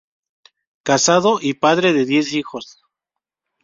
[0.81, 2.79] Casado y padre de diez hijos.